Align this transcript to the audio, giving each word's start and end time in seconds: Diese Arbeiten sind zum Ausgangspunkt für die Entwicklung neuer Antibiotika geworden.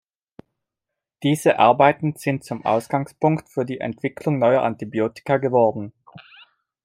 Diese 1.21 1.59
Arbeiten 1.59 2.15
sind 2.15 2.43
zum 2.43 2.65
Ausgangspunkt 2.65 3.49
für 3.49 3.65
die 3.65 3.79
Entwicklung 3.81 4.39
neuer 4.39 4.63
Antibiotika 4.63 5.37
geworden. 5.37 5.93